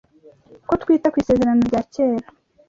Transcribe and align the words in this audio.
Uko 0.63 0.73
twita 0.81 1.07
ku 1.11 1.17
Isezerano 1.23 1.61
rya 1.69 1.81
Kera 1.93 2.27